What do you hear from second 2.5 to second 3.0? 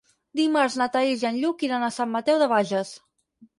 Bages.